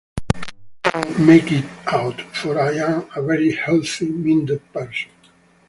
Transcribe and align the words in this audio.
I 0.33 0.41
can't 0.89 1.19
make 1.19 1.51
it 1.51 1.65
out, 1.85 2.21
for 2.35 2.59
I 2.59 2.71
am 2.77 3.05
a 3.15 3.21
very 3.21 3.51
healthy-minded 3.51 4.73
person. 4.73 5.11